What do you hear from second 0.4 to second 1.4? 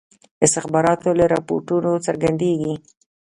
استخباراتو له